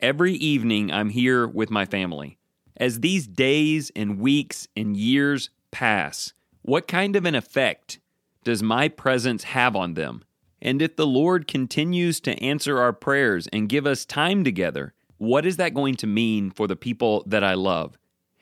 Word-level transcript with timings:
every 0.00 0.32
evening 0.34 0.90
I'm 0.90 1.10
here 1.10 1.46
with 1.46 1.70
my 1.70 1.84
family. 1.84 2.38
As 2.76 3.00
these 3.00 3.26
days 3.26 3.92
and 3.94 4.18
weeks 4.18 4.66
and 4.74 4.96
years 4.96 5.50
pass, 5.70 6.32
what 6.62 6.88
kind 6.88 7.16
of 7.16 7.26
an 7.26 7.34
effect 7.34 8.00
does 8.44 8.62
my 8.62 8.88
presence 8.88 9.44
have 9.44 9.76
on 9.76 9.94
them? 9.94 10.24
And 10.60 10.80
if 10.80 10.96
the 10.96 11.06
Lord 11.06 11.46
continues 11.46 12.20
to 12.20 12.40
answer 12.42 12.78
our 12.78 12.92
prayers 12.92 13.46
and 13.52 13.68
give 13.68 13.86
us 13.86 14.04
time 14.04 14.42
together, 14.42 14.94
what 15.22 15.46
is 15.46 15.56
that 15.56 15.72
going 15.72 15.94
to 15.94 16.06
mean 16.08 16.50
for 16.50 16.66
the 16.66 16.74
people 16.74 17.22
that 17.28 17.44
I 17.44 17.54
love? 17.54 17.96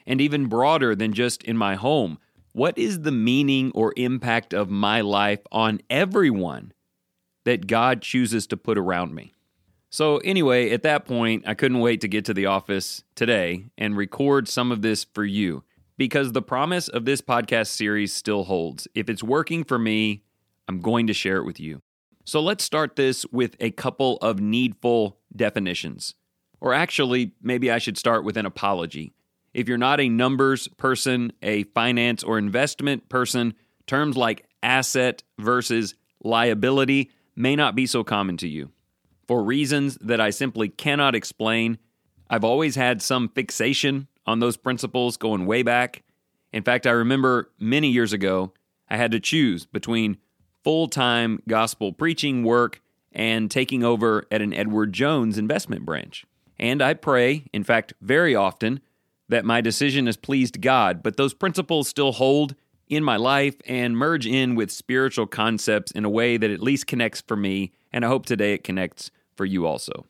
And 0.06 0.18
even 0.18 0.46
broader 0.46 0.94
than 0.94 1.12
just 1.12 1.42
in 1.42 1.54
my 1.54 1.74
home, 1.74 2.18
what 2.52 2.78
is 2.78 3.02
the 3.02 3.12
meaning 3.12 3.70
or 3.74 3.92
impact 3.98 4.54
of 4.54 4.70
my 4.70 5.02
life 5.02 5.40
on 5.52 5.82
everyone 5.90 6.72
that 7.44 7.66
God 7.66 8.00
chooses 8.00 8.46
to 8.46 8.56
put 8.56 8.78
around 8.78 9.14
me? 9.14 9.34
So, 9.90 10.18
anyway, 10.18 10.70
at 10.70 10.82
that 10.84 11.04
point, 11.04 11.44
I 11.46 11.52
couldn't 11.52 11.80
wait 11.80 12.00
to 12.00 12.08
get 12.08 12.24
to 12.24 12.34
the 12.34 12.46
office 12.46 13.04
today 13.14 13.66
and 13.76 13.94
record 13.94 14.48
some 14.48 14.72
of 14.72 14.80
this 14.80 15.04
for 15.04 15.24
you 15.24 15.64
because 15.98 16.32
the 16.32 16.40
promise 16.40 16.88
of 16.88 17.04
this 17.04 17.20
podcast 17.20 17.66
series 17.66 18.14
still 18.14 18.44
holds. 18.44 18.88
If 18.94 19.10
it's 19.10 19.22
working 19.22 19.64
for 19.64 19.78
me, 19.78 20.22
I'm 20.66 20.80
going 20.80 21.06
to 21.08 21.12
share 21.12 21.36
it 21.36 21.44
with 21.44 21.60
you. 21.60 21.82
So, 22.24 22.40
let's 22.40 22.64
start 22.64 22.96
this 22.96 23.26
with 23.26 23.54
a 23.60 23.70
couple 23.70 24.16
of 24.22 24.40
needful 24.40 25.18
definitions. 25.36 26.14
Or 26.60 26.74
actually, 26.74 27.32
maybe 27.42 27.70
I 27.70 27.78
should 27.78 27.98
start 27.98 28.24
with 28.24 28.36
an 28.36 28.46
apology. 28.46 29.12
If 29.54 29.68
you're 29.68 29.78
not 29.78 30.00
a 30.00 30.08
numbers 30.08 30.68
person, 30.68 31.32
a 31.42 31.64
finance 31.64 32.22
or 32.22 32.38
investment 32.38 33.08
person, 33.08 33.54
terms 33.86 34.16
like 34.16 34.46
asset 34.62 35.22
versus 35.38 35.94
liability 36.22 37.10
may 37.34 37.56
not 37.56 37.74
be 37.74 37.86
so 37.86 38.04
common 38.04 38.36
to 38.38 38.48
you. 38.48 38.70
For 39.26 39.42
reasons 39.42 39.96
that 40.00 40.20
I 40.20 40.30
simply 40.30 40.68
cannot 40.68 41.14
explain, 41.14 41.78
I've 42.28 42.44
always 42.44 42.76
had 42.76 43.02
some 43.02 43.28
fixation 43.28 44.08
on 44.26 44.40
those 44.40 44.56
principles 44.56 45.16
going 45.16 45.46
way 45.46 45.62
back. 45.62 46.02
In 46.52 46.62
fact, 46.62 46.86
I 46.86 46.90
remember 46.90 47.50
many 47.58 47.88
years 47.88 48.12
ago, 48.12 48.52
I 48.88 48.96
had 48.96 49.12
to 49.12 49.20
choose 49.20 49.66
between 49.66 50.18
full 50.62 50.88
time 50.88 51.42
gospel 51.48 51.92
preaching 51.92 52.44
work 52.44 52.82
and 53.12 53.50
taking 53.50 53.82
over 53.82 54.26
at 54.30 54.42
an 54.42 54.52
Edward 54.52 54.92
Jones 54.92 55.38
investment 55.38 55.84
branch. 55.84 56.24
And 56.60 56.82
I 56.82 56.92
pray, 56.92 57.46
in 57.54 57.64
fact, 57.64 57.94
very 58.02 58.36
often, 58.36 58.80
that 59.30 59.46
my 59.46 59.62
decision 59.62 60.06
has 60.06 60.18
pleased 60.18 60.60
God, 60.60 61.02
but 61.02 61.16
those 61.16 61.32
principles 61.32 61.88
still 61.88 62.12
hold 62.12 62.54
in 62.86 63.02
my 63.02 63.16
life 63.16 63.54
and 63.66 63.96
merge 63.96 64.26
in 64.26 64.56
with 64.56 64.70
spiritual 64.70 65.26
concepts 65.26 65.90
in 65.90 66.04
a 66.04 66.10
way 66.10 66.36
that 66.36 66.50
at 66.50 66.60
least 66.60 66.86
connects 66.86 67.22
for 67.22 67.36
me, 67.36 67.72
and 67.92 68.04
I 68.04 68.08
hope 68.08 68.26
today 68.26 68.52
it 68.52 68.64
connects 68.64 69.10
for 69.36 69.46
you 69.46 69.66
also. 69.66 70.04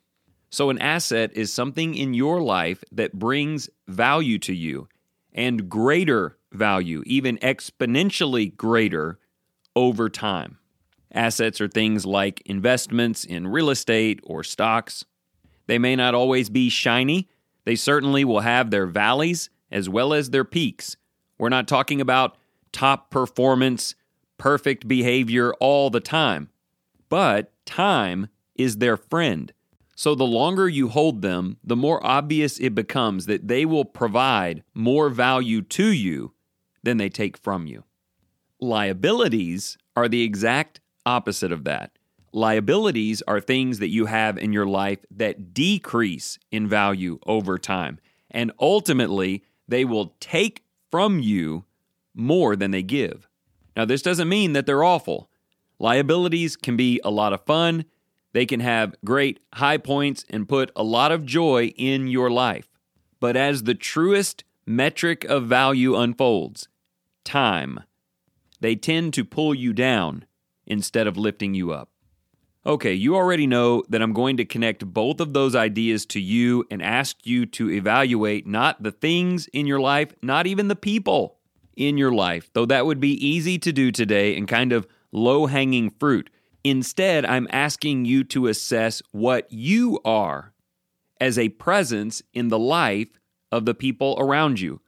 So, 0.50 0.70
an 0.70 0.78
asset 0.80 1.30
is 1.34 1.52
something 1.52 1.94
in 1.94 2.14
your 2.14 2.42
life 2.42 2.82
that 2.90 3.16
brings 3.16 3.70
value 3.86 4.38
to 4.40 4.52
you 4.52 4.88
and 5.32 5.68
greater 5.68 6.36
value, 6.50 7.04
even 7.06 7.38
exponentially 7.38 8.56
greater 8.56 9.20
over 9.76 10.08
time. 10.08 10.58
Assets 11.12 11.60
are 11.60 11.68
things 11.68 12.04
like 12.04 12.42
investments 12.44 13.24
in 13.24 13.46
real 13.46 13.70
estate 13.70 14.18
or 14.24 14.42
stocks. 14.42 15.04
They 15.70 15.78
may 15.78 15.94
not 15.94 16.16
always 16.16 16.50
be 16.50 16.68
shiny, 16.68 17.28
they 17.64 17.76
certainly 17.76 18.24
will 18.24 18.40
have 18.40 18.72
their 18.72 18.86
valleys 18.86 19.50
as 19.70 19.88
well 19.88 20.12
as 20.12 20.30
their 20.30 20.42
peaks. 20.42 20.96
We're 21.38 21.48
not 21.48 21.68
talking 21.68 22.00
about 22.00 22.36
top 22.72 23.08
performance, 23.08 23.94
perfect 24.36 24.88
behavior 24.88 25.54
all 25.60 25.88
the 25.88 26.00
time, 26.00 26.48
but 27.08 27.52
time 27.66 28.26
is 28.56 28.78
their 28.78 28.96
friend. 28.96 29.52
So 29.94 30.16
the 30.16 30.24
longer 30.24 30.68
you 30.68 30.88
hold 30.88 31.22
them, 31.22 31.58
the 31.62 31.76
more 31.76 32.04
obvious 32.04 32.58
it 32.58 32.74
becomes 32.74 33.26
that 33.26 33.46
they 33.46 33.64
will 33.64 33.84
provide 33.84 34.64
more 34.74 35.08
value 35.08 35.62
to 35.62 35.92
you 35.92 36.32
than 36.82 36.96
they 36.96 37.08
take 37.08 37.36
from 37.36 37.68
you. 37.68 37.84
Liabilities 38.58 39.78
are 39.94 40.08
the 40.08 40.24
exact 40.24 40.80
opposite 41.06 41.52
of 41.52 41.62
that. 41.62 41.92
Liabilities 42.32 43.22
are 43.26 43.40
things 43.40 43.80
that 43.80 43.88
you 43.88 44.06
have 44.06 44.38
in 44.38 44.52
your 44.52 44.66
life 44.66 45.00
that 45.10 45.52
decrease 45.52 46.38
in 46.50 46.68
value 46.68 47.18
over 47.26 47.58
time. 47.58 47.98
And 48.30 48.52
ultimately, 48.60 49.42
they 49.66 49.84
will 49.84 50.14
take 50.20 50.64
from 50.90 51.20
you 51.20 51.64
more 52.14 52.54
than 52.54 52.70
they 52.70 52.82
give. 52.82 53.28
Now, 53.76 53.84
this 53.84 54.02
doesn't 54.02 54.28
mean 54.28 54.52
that 54.52 54.66
they're 54.66 54.84
awful. 54.84 55.30
Liabilities 55.78 56.56
can 56.56 56.76
be 56.76 57.00
a 57.02 57.10
lot 57.10 57.32
of 57.32 57.44
fun, 57.44 57.84
they 58.32 58.46
can 58.46 58.60
have 58.60 58.94
great 59.04 59.40
high 59.54 59.78
points 59.78 60.24
and 60.30 60.48
put 60.48 60.70
a 60.76 60.84
lot 60.84 61.10
of 61.10 61.26
joy 61.26 61.66
in 61.76 62.06
your 62.06 62.30
life. 62.30 62.68
But 63.18 63.36
as 63.36 63.64
the 63.64 63.74
truest 63.74 64.44
metric 64.66 65.24
of 65.24 65.46
value 65.46 65.96
unfolds, 65.96 66.68
time, 67.24 67.80
they 68.60 68.76
tend 68.76 69.14
to 69.14 69.24
pull 69.24 69.54
you 69.54 69.72
down 69.72 70.26
instead 70.66 71.06
of 71.06 71.16
lifting 71.16 71.54
you 71.54 71.72
up. 71.72 71.90
Okay, 72.66 72.92
you 72.92 73.16
already 73.16 73.46
know 73.46 73.82
that 73.88 74.02
I'm 74.02 74.12
going 74.12 74.36
to 74.36 74.44
connect 74.44 74.84
both 74.84 75.20
of 75.20 75.32
those 75.32 75.54
ideas 75.54 76.04
to 76.06 76.20
you 76.20 76.66
and 76.70 76.82
ask 76.82 77.26
you 77.26 77.46
to 77.46 77.70
evaluate 77.70 78.46
not 78.46 78.82
the 78.82 78.92
things 78.92 79.46
in 79.48 79.66
your 79.66 79.80
life, 79.80 80.12
not 80.20 80.46
even 80.46 80.68
the 80.68 80.76
people 80.76 81.38
in 81.74 81.96
your 81.96 82.12
life, 82.12 82.50
though 82.52 82.66
that 82.66 82.84
would 82.84 83.00
be 83.00 83.26
easy 83.26 83.58
to 83.58 83.72
do 83.72 83.90
today 83.90 84.36
and 84.36 84.46
kind 84.46 84.74
of 84.74 84.86
low 85.10 85.46
hanging 85.46 85.88
fruit. 85.88 86.28
Instead, 86.62 87.24
I'm 87.24 87.48
asking 87.50 88.04
you 88.04 88.24
to 88.24 88.46
assess 88.48 89.00
what 89.10 89.50
you 89.50 89.98
are 90.04 90.52
as 91.18 91.38
a 91.38 91.48
presence 91.48 92.22
in 92.34 92.48
the 92.48 92.58
life 92.58 93.08
of 93.50 93.64
the 93.64 93.74
people 93.74 94.16
around 94.18 94.60
you. 94.60 94.82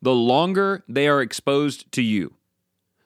The 0.00 0.14
longer 0.14 0.84
they 0.88 1.08
are 1.08 1.20
exposed 1.20 1.90
to 1.92 2.02
you, 2.02 2.36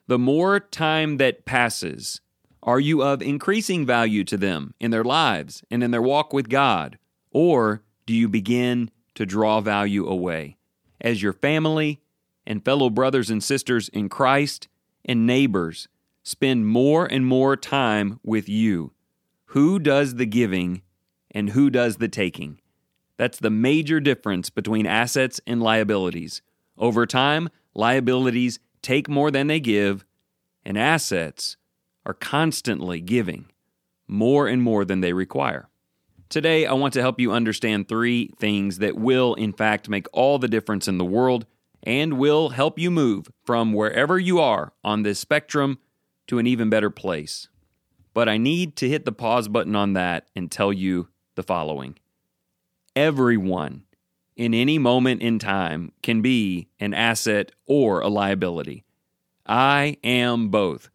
the 0.05 0.19
more 0.19 0.59
time 0.59 1.17
that 1.17 1.45
passes, 1.45 2.21
are 2.63 2.79
you 2.79 3.01
of 3.01 3.21
increasing 3.21 3.85
value 3.85 4.23
to 4.25 4.37
them 4.37 4.73
in 4.79 4.91
their 4.91 5.03
lives 5.03 5.63
and 5.71 5.83
in 5.83 5.91
their 5.91 6.01
walk 6.01 6.33
with 6.33 6.49
God? 6.49 6.97
Or 7.31 7.81
do 8.05 8.13
you 8.13 8.27
begin 8.27 8.91
to 9.15 9.25
draw 9.25 9.61
value 9.61 10.07
away? 10.07 10.57
As 10.99 11.21
your 11.21 11.33
family 11.33 12.01
and 12.45 12.63
fellow 12.63 12.89
brothers 12.89 13.29
and 13.29 13.43
sisters 13.43 13.89
in 13.89 14.09
Christ, 14.09 14.67
and 15.05 15.25
neighbors 15.25 15.87
spend 16.23 16.67
more 16.67 17.05
and 17.05 17.25
more 17.25 17.55
time 17.55 18.19
with 18.23 18.47
you. 18.47 18.93
Who 19.45 19.79
does 19.79 20.15
the 20.15 20.25
giving 20.25 20.81
and 21.31 21.49
who 21.49 21.69
does 21.69 21.97
the 21.97 22.07
taking? 22.07 22.59
That's 23.17 23.39
the 23.39 23.49
major 23.49 23.99
difference 23.99 24.49
between 24.49 24.85
assets 24.85 25.41
and 25.45 25.61
liabilities. 25.61 26.41
Over 26.77 27.05
time, 27.05 27.49
liabilities 27.73 28.59
take 28.81 29.09
more 29.09 29.31
than 29.31 29.47
they 29.47 29.59
give, 29.59 30.05
and 30.63 30.77
assets 30.77 31.57
are 32.05 32.13
constantly 32.13 33.01
giving 33.01 33.45
more 34.07 34.47
and 34.47 34.61
more 34.61 34.85
than 34.85 35.01
they 35.01 35.13
require. 35.13 35.67
Today, 36.29 36.65
I 36.65 36.73
want 36.73 36.93
to 36.93 37.01
help 37.01 37.19
you 37.19 37.31
understand 37.31 37.87
three 37.87 38.31
things 38.39 38.77
that 38.77 38.95
will, 38.95 39.33
in 39.33 39.51
fact, 39.51 39.89
make 39.89 40.07
all 40.13 40.39
the 40.39 40.47
difference 40.47 40.87
in 40.87 40.97
the 40.97 41.05
world 41.05 41.45
and 41.83 42.17
will 42.17 42.49
help 42.49 42.79
you 42.79 42.89
move 42.91 43.27
from 43.43 43.73
wherever 43.73 44.17
you 44.17 44.39
are 44.39 44.73
on 44.83 45.03
this 45.03 45.19
spectrum 45.19 45.79
to 46.27 46.39
an 46.39 46.47
even 46.47 46.69
better 46.69 46.89
place. 46.89 47.49
But 48.13 48.29
I 48.29 48.37
need 48.37 48.75
to 48.77 48.89
hit 48.89 49.05
the 49.05 49.11
pause 49.11 49.47
button 49.47 49.75
on 49.75 49.93
that 49.93 50.27
and 50.35 50.51
tell 50.51 50.71
you 50.71 51.09
the 51.35 51.43
following 51.43 51.97
Everyone 52.95 53.83
in 54.35 54.53
any 54.53 54.77
moment 54.77 55.21
in 55.21 55.39
time 55.39 55.91
can 56.01 56.21
be 56.21 56.67
an 56.79 56.93
asset 56.93 57.51
or 57.65 58.01
a 58.01 58.07
liability. 58.07 58.83
I 59.45 59.97
am 60.03 60.49
both. 60.49 60.89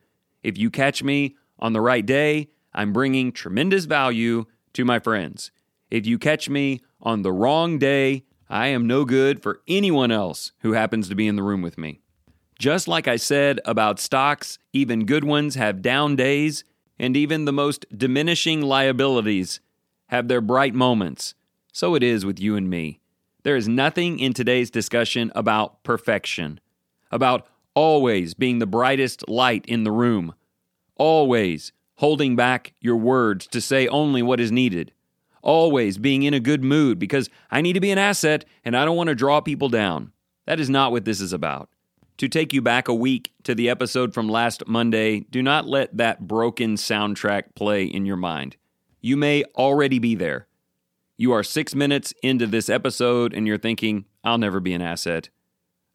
If 0.47 0.57
you 0.57 0.71
catch 0.71 1.03
me 1.03 1.35
on 1.59 1.73
the 1.73 1.81
right 1.81 2.07
day, 2.07 2.51
I'm 2.73 2.93
bringing 2.93 3.33
tremendous 3.33 3.85
value 3.85 4.45
to 4.75 4.85
my 4.85 5.01
friends. 5.01 5.51
If 5.91 6.07
you 6.07 6.21
catch 6.21 6.49
me 6.49 6.83
on 7.03 7.23
the 7.23 7.33
wrong 7.33 7.81
day, 7.81 8.23
I 8.49 8.69
am 8.69 8.87
no 8.87 9.05
good 9.05 9.43
for 9.43 9.61
anyone 9.67 10.13
else 10.13 10.53
who 10.61 10.75
happens 10.75 11.09
to 11.09 11.17
be 11.17 11.27
in 11.27 11.35
the 11.35 11.43
room 11.43 11.63
with 11.63 11.77
me. 11.77 11.99
Just 12.61 12.87
like 12.87 13.09
I 13.09 13.17
said 13.17 13.59
about 13.65 13.99
stocks, 13.99 14.61
even 14.73 15.05
good 15.05 15.25
ones 15.25 15.57
have 15.57 15.83
down 15.83 16.15
days, 16.15 16.63
and 16.97 17.17
even 17.17 17.45
the 17.45 17.53
most 17.53 17.85
diminishing 17.93 18.63
liabilities 18.63 19.59
have 20.11 20.29
their 20.29 20.41
bright 20.41 20.75
moments. 20.75 21.35
So 21.73 21.97
it 21.97 22.05
is 22.05 22.25
with 22.25 22.39
you 22.39 22.55
and 22.55 22.71
me. 22.71 23.01
There 23.43 23.57
is 23.57 23.67
nothing 23.67 24.21
in 24.21 24.33
today's 24.33 24.71
discussion 24.71 25.33
about 25.35 25.83
perfection, 25.83 26.61
about 27.11 27.49
always 27.77 28.35
being 28.35 28.59
the 28.59 28.67
brightest 28.67 29.29
light 29.29 29.65
in 29.67 29.85
the 29.85 29.93
room, 29.93 30.35
always 30.97 31.73
holding 31.97 32.35
back 32.35 32.73
your 32.81 32.97
words 32.97 33.47
to 33.49 33.61
say 33.61 33.87
only 33.87 34.23
what 34.23 34.41
is 34.41 34.51
needed, 34.51 34.93
always 35.43 35.99
being 35.99 36.25
in 36.25 36.35
a 36.35 36.41
good 36.41 36.65
mood 36.65 36.99
because 36.99 37.31
I 37.51 37.61
need 37.61 37.75
to 37.75 37.81
be 37.81 37.91
an 37.91 37.99
asset 37.99 38.45
and 38.65 38.77
I 38.77 38.85
don't 38.85 38.97
want 38.97 39.09
to 39.09 39.15
draw 39.15 39.41
people 39.41 39.69
down. 39.69 40.13
That 40.47 40.59
is 40.59 40.71
not 40.71 40.91
what 40.91 41.05
this 41.05 41.21
is 41.21 41.33
about. 41.33 41.69
To 42.19 42.29
take 42.29 42.55
you 42.55 42.63
back 42.63 42.89
a 42.89 42.95
week 42.95 43.33
to 43.45 43.55
the 43.55 43.69
episode 43.69 44.15
from 44.15 44.27
last 44.27 44.67
Monday, 44.67 45.21
do 45.21 45.43
not 45.43 45.69
let 45.69 45.95
that 45.99 46.27
broken 46.27 46.77
soundtrack 46.77 47.55
play 47.55 47.85
in 47.85 48.07
your 48.07 48.17
mind. 48.17 48.57
You 49.03 49.19
may 49.19 49.45
already 49.55 49.99
be 49.99 50.15
there. 50.15 50.47
You 51.19 51.33
are 51.33 51.43
six 51.43 51.75
minutes 51.75 52.15
into 52.23 52.47
this 52.47 52.71
episode 52.71 53.35
and 53.35 53.47
you're 53.47 53.59
thinking, 53.59 54.07
I'll 54.25 54.39
never 54.39 54.61
be 54.61 54.73
an 54.73 54.81
asset. 54.81 55.29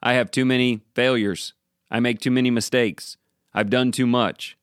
I 0.03 0.13
have 0.13 0.29
too 0.29 0.45
many 0.45 0.81
failures. 0.93 1.53
I 1.91 1.99
make 1.99 2.19
too 2.19 2.31
many 2.31 2.49
mistakes. 2.49 3.17
I've 3.53 3.69
done 3.69 3.91
too 3.91 4.07
much. 4.07 4.57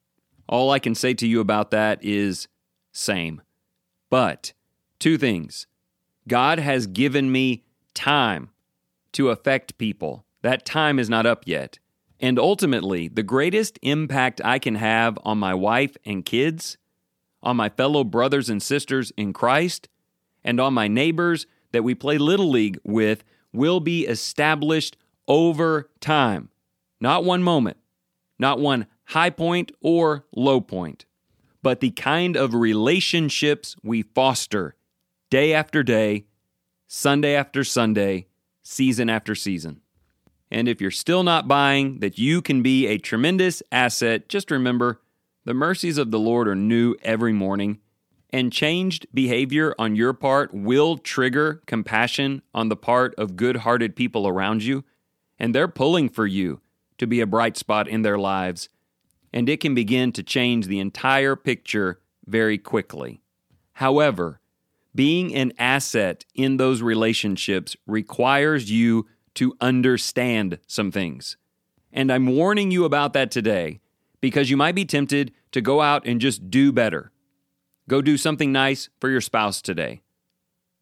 All 0.49 0.71
I 0.71 0.79
can 0.79 0.95
say 0.95 1.13
to 1.15 1.27
you 1.27 1.41
about 1.41 1.71
that 1.71 2.03
is 2.03 2.49
same. 2.91 3.43
But 4.09 4.55
two 4.99 5.19
things 5.19 5.67
God 6.27 6.59
has 6.59 6.87
given 6.87 7.31
me 7.31 7.65
time 7.93 8.49
to 9.13 9.29
affect 9.29 9.79
people. 9.79 10.25
That 10.43 10.65
time 10.65 10.99
is 10.99 11.11
not 11.11 11.27
up 11.27 11.43
yet. 11.47 11.79
And 12.21 12.39
ultimately, 12.39 13.09
the 13.09 13.23
greatest 13.23 13.79
impact 13.83 14.41
I 14.45 14.59
can 14.59 14.75
have 14.77 15.19
on 15.23 15.39
my 15.39 15.55
wife 15.55 15.97
and 16.05 16.25
kids, 16.25 16.79
on 17.43 17.57
my 17.57 17.69
fellow 17.69 18.03
brothers 18.03 18.49
and 18.49 18.63
sisters 18.63 19.13
in 19.17 19.33
Christ, 19.33 19.89
and 20.43 20.59
on 20.61 20.75
my 20.75 20.89
neighbors 20.89 21.47
that 21.73 21.85
we 21.85 21.95
play 21.95 22.19
Little 22.19 22.51
League 22.51 22.79
with 22.83 23.23
will 23.53 23.81
be 23.81 24.07
established 24.07 24.97
over 25.29 25.91
time. 26.01 26.49
Not 27.01 27.25
one 27.25 27.43
moment, 27.43 27.77
not 28.39 28.59
one 28.61 28.87
high 29.07 29.31
point 29.31 29.73
or 29.81 30.25
low 30.35 30.61
point, 30.61 31.07
but 31.63 31.81
the 31.81 31.91
kind 31.91 32.37
of 32.37 32.55
relationships 32.55 33.77
we 33.83 34.03
foster 34.03 34.77
day 35.31 35.53
after 35.53 35.83
day, 35.83 36.27
Sunday 36.87 37.35
after 37.35 37.63
Sunday, 37.65 38.27
season 38.63 39.09
after 39.09 39.35
season. 39.35 39.81
And 40.51 40.69
if 40.69 40.81
you're 40.81 40.91
still 40.91 41.23
not 41.23 41.47
buying 41.47 42.01
that 42.01 42.19
you 42.19 42.41
can 42.41 42.63
be 42.63 42.87
a 42.87 42.99
tremendous 42.99 43.63
asset, 43.71 44.29
just 44.29 44.51
remember 44.51 45.01
the 45.45 45.55
mercies 45.55 45.99
of 45.99 46.11
the 46.11 46.19
Lord 46.19 46.49
are 46.49 46.55
new 46.55 46.95
every 47.03 47.33
morning, 47.33 47.79
and 48.31 48.53
changed 48.53 49.07
behavior 49.15 49.75
on 49.79 49.97
your 49.97 50.13
part 50.13 50.53
will 50.53 50.99
trigger 50.99 51.63
compassion 51.67 52.43
on 52.53 52.69
the 52.69 52.77
part 52.77 53.15
of 53.17 53.37
good 53.37 53.59
hearted 53.59 53.97
people 53.97 54.27
around 54.27 54.63
you, 54.63 54.85
and 55.39 55.55
they're 55.55 55.69
pulling 55.69 56.09
for 56.09 56.27
you 56.27 56.61
to 56.99 57.07
be 57.07 57.21
a 57.21 57.27
bright 57.27 57.57
spot 57.57 57.89
in 57.89 58.03
their 58.03 58.19
lives 58.19 58.69
and 59.33 59.49
it 59.49 59.61
can 59.61 59.75
begin 59.75 60.13
to 60.13 60.23
change 60.23 60.67
the 60.67 60.81
entire 60.81 61.37
picture 61.37 62.01
very 62.27 62.59
quickly. 62.59 63.23
However, 63.75 64.41
being 64.95 65.35
an 65.35 65.53
asset 65.59 66.25
in 66.35 66.57
those 66.57 66.83
relationships 66.83 67.77
requires 67.87 68.71
you 68.71 69.07
to 69.35 69.57
understand 69.61 70.59
some 70.67 70.91
things. 70.91 71.37
And 71.93 72.11
I'm 72.11 72.27
warning 72.27 72.71
you 72.71 72.85
about 72.85 73.13
that 73.13 73.31
today 73.31 73.81
because 74.21 74.51
you 74.51 74.57
might 74.57 74.75
be 74.75 74.85
tempted 74.85 75.33
to 75.53 75.61
go 75.61 75.81
out 75.81 76.07
and 76.07 76.21
just 76.21 76.51
do 76.51 76.73
better. 76.73 77.13
Go 77.89 78.03
do 78.03 78.17
something 78.17 78.51
nice 78.53 78.89
for 79.01 79.09
your 79.09 79.21
spouse 79.21 79.63
today. 79.63 80.03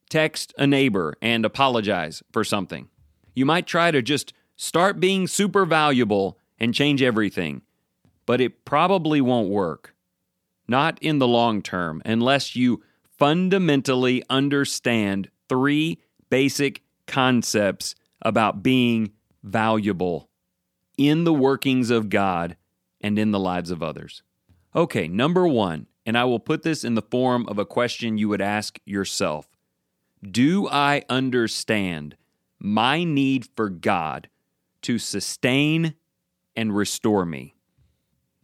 Text 0.08 0.54
a 0.56 0.66
neighbor 0.66 1.14
and 1.20 1.44
apologize 1.44 2.22
for 2.32 2.42
something. 2.44 2.88
You 3.34 3.44
might 3.44 3.66
try 3.66 3.90
to 3.90 4.00
just 4.00 4.32
start 4.56 5.00
being 5.00 5.26
super 5.26 5.64
valuable 5.64 6.38
and 6.58 6.74
change 6.74 7.02
everything 7.02 7.62
but 8.26 8.40
it 8.40 8.64
probably 8.64 9.20
won't 9.20 9.48
work. 9.48 9.94
Not 10.68 10.98
in 11.00 11.20
the 11.20 11.28
long 11.28 11.62
term, 11.62 12.02
unless 12.04 12.56
you 12.56 12.82
fundamentally 13.16 14.22
understand 14.28 15.30
three 15.48 16.00
basic 16.28 16.82
concepts 17.06 17.94
about 18.20 18.64
being 18.64 19.12
valuable 19.44 20.28
in 20.98 21.22
the 21.22 21.32
workings 21.32 21.88
of 21.90 22.08
God 22.08 22.56
and 23.00 23.16
in 23.18 23.30
the 23.30 23.38
lives 23.38 23.70
of 23.70 23.82
others. 23.82 24.22
Okay, 24.74 25.06
number 25.06 25.46
one, 25.46 25.86
and 26.04 26.18
I 26.18 26.24
will 26.24 26.40
put 26.40 26.62
this 26.64 26.82
in 26.82 26.94
the 26.94 27.02
form 27.02 27.46
of 27.46 27.58
a 27.58 27.64
question 27.64 28.18
you 28.18 28.28
would 28.28 28.42
ask 28.42 28.80
yourself 28.84 29.48
Do 30.28 30.68
I 30.68 31.04
understand 31.08 32.16
my 32.58 33.04
need 33.04 33.46
for 33.54 33.68
God 33.70 34.28
to 34.86 34.98
sustain 34.98 35.94
and 36.54 36.76
restore 36.76 37.24
me? 37.24 37.54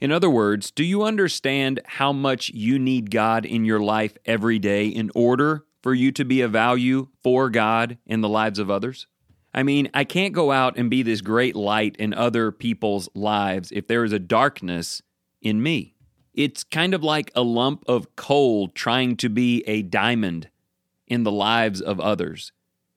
In 0.01 0.11
other 0.11 0.29
words, 0.29 0.73
do 0.73 0.83
you 0.83 1.05
understand 1.05 1.81
how 1.85 2.13
much 2.13 2.51
you 2.51 2.81
need 2.81 3.13
God 3.13 3.47
in 3.47 3.65
your 3.65 3.79
life 3.79 4.19
every 4.25 4.59
day 4.59 4.89
in 4.89 5.13
order 5.15 5.65
for 5.81 5.95
you 5.95 6.11
to 6.11 6.25
be 6.25 6.41
a 6.41 6.49
value 6.49 7.07
for 7.23 7.49
God 7.49 7.99
in 8.05 8.21
the 8.21 8.29
lives 8.29 8.59
of 8.59 8.69
others? 8.69 9.07
I 9.55 9.63
mean, 9.63 9.89
I 9.95 10.03
can't 10.03 10.35
go 10.35 10.51
out 10.51 10.77
and 10.77 10.91
be 10.91 11.05
this 11.05 11.21
great 11.21 11.55
light 11.55 11.95
in 11.97 12.13
other 12.15 12.51
people's 12.51 13.09
lives 13.15 13.71
if 13.71 13.87
there 13.87 14.03
is 14.03 14.13
a 14.13 14.19
darkness 14.19 15.01
in 15.41 15.63
me. 15.63 15.95
It's 16.35 16.65
kind 16.65 16.95
of 16.95 17.05
like 17.05 17.31
a 17.37 17.43
lump 17.43 17.85
of 17.87 18.17
coal 18.17 18.67
trying 18.67 19.17
to 19.19 19.29
be 19.29 19.63
a 19.69 19.83
diamond 19.83 20.49
in 21.07 21.23
the 21.23 21.31
lives 21.31 21.81
of 21.81 22.01
others. 22.01 22.51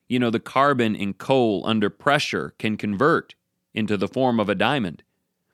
You 0.08 0.20
know, 0.20 0.30
the 0.30 0.40
carbon 0.40 0.96
in 0.96 1.14
coal 1.14 1.64
under 1.66 1.90
pressure 1.90 2.54
can 2.60 2.78
convert 2.78 3.36
into 3.74 3.98
the 3.98 4.08
form 4.08 4.40
of 4.40 4.50
a 4.50 4.56
diamond, 4.56 5.04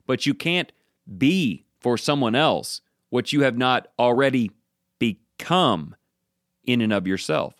but 0.06 0.26
you 0.26 0.34
can't 0.34 0.72
be 1.18 1.64
for 1.80 1.98
someone 1.98 2.34
else 2.34 2.80
what 3.08 3.32
you 3.32 3.42
have 3.42 3.58
not 3.58 3.88
already 3.98 4.50
become 4.98 5.96
in 6.64 6.80
and 6.80 6.92
of 6.92 7.06
yourself. 7.06 7.54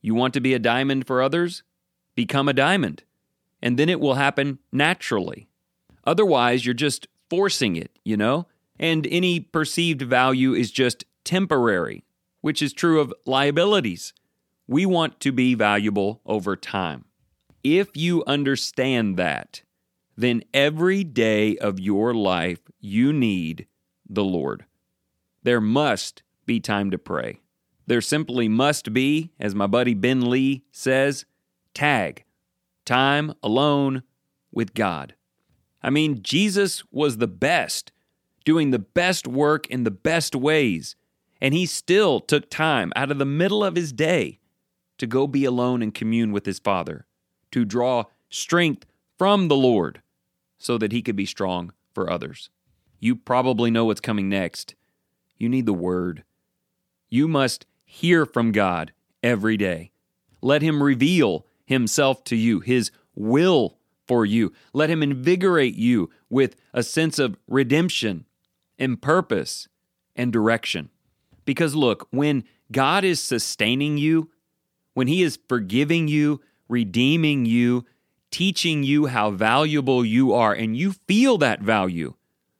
You 0.00 0.14
want 0.14 0.34
to 0.34 0.40
be 0.40 0.54
a 0.54 0.58
diamond 0.58 1.06
for 1.06 1.22
others? 1.22 1.62
Become 2.14 2.48
a 2.48 2.52
diamond, 2.52 3.04
and 3.62 3.78
then 3.78 3.88
it 3.88 4.00
will 4.00 4.14
happen 4.14 4.58
naturally. 4.72 5.48
Otherwise, 6.04 6.66
you're 6.66 6.74
just 6.74 7.06
forcing 7.30 7.76
it, 7.76 7.98
you 8.04 8.16
know? 8.16 8.46
And 8.78 9.06
any 9.06 9.40
perceived 9.40 10.02
value 10.02 10.52
is 10.54 10.70
just 10.70 11.04
temporary, 11.24 12.04
which 12.40 12.60
is 12.60 12.72
true 12.72 13.00
of 13.00 13.14
liabilities. 13.24 14.12
We 14.66 14.86
want 14.86 15.20
to 15.20 15.32
be 15.32 15.54
valuable 15.54 16.20
over 16.24 16.56
time. 16.56 17.04
If 17.64 17.96
you 17.96 18.24
understand 18.26 19.16
that, 19.16 19.62
then 20.16 20.42
every 20.52 21.04
day 21.04 21.56
of 21.58 21.80
your 21.80 22.14
life 22.14 22.60
you 22.80 23.12
need 23.12 23.66
the 24.08 24.24
Lord. 24.24 24.64
There 25.42 25.60
must 25.60 26.22
be 26.46 26.60
time 26.60 26.90
to 26.90 26.98
pray. 26.98 27.40
There 27.86 28.00
simply 28.00 28.48
must 28.48 28.92
be, 28.92 29.32
as 29.40 29.54
my 29.54 29.66
buddy 29.66 29.94
Ben 29.94 30.28
Lee 30.30 30.64
says, 30.70 31.24
tag, 31.74 32.24
time 32.84 33.34
alone 33.42 34.02
with 34.52 34.74
God. 34.74 35.14
I 35.82 35.90
mean, 35.90 36.22
Jesus 36.22 36.84
was 36.92 37.16
the 37.16 37.26
best, 37.26 37.90
doing 38.44 38.70
the 38.70 38.78
best 38.78 39.26
work 39.26 39.66
in 39.66 39.82
the 39.82 39.90
best 39.90 40.36
ways, 40.36 40.94
and 41.40 41.54
he 41.54 41.66
still 41.66 42.20
took 42.20 42.48
time 42.48 42.92
out 42.94 43.10
of 43.10 43.18
the 43.18 43.24
middle 43.24 43.64
of 43.64 43.74
his 43.74 43.92
day 43.92 44.38
to 45.02 45.06
go 45.08 45.26
be 45.26 45.44
alone 45.44 45.82
and 45.82 45.92
commune 45.92 46.30
with 46.30 46.46
his 46.46 46.60
Father, 46.60 47.06
to 47.50 47.64
draw 47.64 48.04
strength 48.30 48.86
from 49.18 49.48
the 49.48 49.56
Lord 49.56 50.00
so 50.58 50.78
that 50.78 50.92
he 50.92 51.02
could 51.02 51.16
be 51.16 51.26
strong 51.26 51.72
for 51.92 52.08
others. 52.08 52.50
You 53.00 53.16
probably 53.16 53.68
know 53.68 53.86
what's 53.86 54.00
coming 54.00 54.28
next. 54.28 54.76
You 55.36 55.48
need 55.48 55.66
the 55.66 55.72
Word. 55.72 56.22
You 57.10 57.26
must 57.26 57.66
hear 57.84 58.24
from 58.24 58.52
God 58.52 58.92
every 59.24 59.56
day. 59.56 59.90
Let 60.40 60.62
Him 60.62 60.80
reveal 60.80 61.46
Himself 61.66 62.22
to 62.26 62.36
you, 62.36 62.60
His 62.60 62.92
will 63.16 63.78
for 64.06 64.24
you. 64.24 64.52
Let 64.72 64.88
Him 64.88 65.02
invigorate 65.02 65.74
you 65.74 66.10
with 66.30 66.54
a 66.72 66.84
sense 66.84 67.18
of 67.18 67.36
redemption 67.48 68.24
and 68.78 69.02
purpose 69.02 69.66
and 70.14 70.32
direction. 70.32 70.90
Because 71.44 71.74
look, 71.74 72.06
when 72.12 72.44
God 72.70 73.02
is 73.02 73.18
sustaining 73.18 73.98
you, 73.98 74.30
when 74.94 75.08
He 75.08 75.22
is 75.22 75.38
forgiving 75.48 76.08
you, 76.08 76.40
redeeming 76.68 77.44
you, 77.44 77.84
teaching 78.30 78.82
you 78.82 79.06
how 79.06 79.30
valuable 79.30 80.04
you 80.04 80.32
are, 80.32 80.52
and 80.52 80.76
you 80.76 80.92
feel 81.06 81.38
that 81.38 81.60
value, 81.60 82.14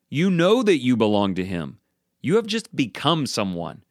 you 0.09 0.31
know 0.31 0.63
that 0.63 0.79
you 0.79 0.97
belong 0.97 1.35
to 1.35 1.45
Him. 1.45 1.79
You 2.21 2.37
have 2.37 2.47
just 2.47 2.75
become 2.77 3.27
someone. 3.27 3.83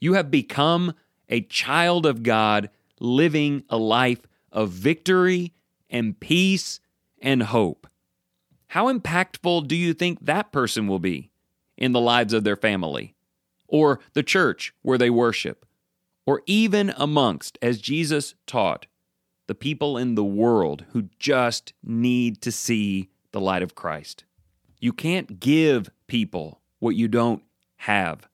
You 0.00 0.14
have 0.14 0.30
become 0.30 0.94
a 1.28 1.42
child 1.42 2.06
of 2.06 2.22
God 2.22 2.70
living 3.00 3.64
a 3.68 3.76
life 3.76 4.20
of 4.50 4.70
victory 4.70 5.52
and 5.88 6.18
peace 6.18 6.80
and 7.20 7.42
hope. 7.42 7.86
How 8.68 8.92
impactful 8.92 9.68
do 9.68 9.76
you 9.76 9.94
think 9.94 10.24
that 10.24 10.52
person 10.52 10.86
will 10.86 10.98
be 10.98 11.30
in 11.76 11.92
the 11.92 12.00
lives 12.00 12.32
of 12.32 12.44
their 12.44 12.56
family, 12.56 13.14
or 13.66 14.00
the 14.12 14.22
church 14.22 14.74
where 14.82 14.98
they 14.98 15.10
worship, 15.10 15.64
or 16.28 16.42
even 16.44 16.92
amongst, 16.98 17.56
as 17.62 17.80
Jesus 17.80 18.34
taught, 18.46 18.84
the 19.46 19.54
people 19.54 19.96
in 19.96 20.14
the 20.14 20.22
world 20.22 20.84
who 20.90 21.08
just 21.18 21.72
need 21.82 22.42
to 22.42 22.52
see 22.52 23.08
the 23.32 23.40
light 23.40 23.62
of 23.62 23.74
Christ? 23.74 24.24
You 24.78 24.92
can't 24.92 25.40
give 25.40 25.88
people 26.06 26.60
what 26.80 26.96
you 26.96 27.08
don't 27.08 27.42
have. 27.76 28.28